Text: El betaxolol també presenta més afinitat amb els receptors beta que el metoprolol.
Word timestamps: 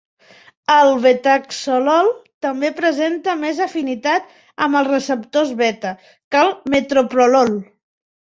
El 0.75 0.87
betaxolol 1.01 2.07
també 2.45 2.71
presenta 2.79 3.35
més 3.43 3.61
afinitat 3.67 4.33
amb 4.67 4.79
els 4.81 4.91
receptors 4.95 5.51
beta 5.61 5.91
que 6.07 6.41
el 6.45 6.49
metoprolol. 6.77 7.53